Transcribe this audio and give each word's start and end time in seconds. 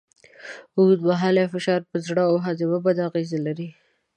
اوږدمهاله 0.77 1.43
فشار 1.53 1.81
پر 1.89 1.99
زړه 2.07 2.23
او 2.29 2.35
هاضمه 2.45 2.79
بد 2.85 2.97
اغېز 3.07 3.31
لري. 3.45 3.69